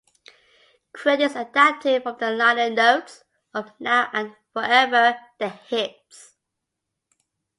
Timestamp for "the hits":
5.37-6.33